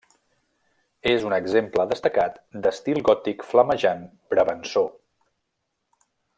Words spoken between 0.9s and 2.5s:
És un exemple destacat